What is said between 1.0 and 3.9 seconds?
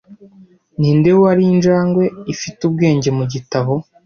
wari injangwe ifite ubwenge mu gitabo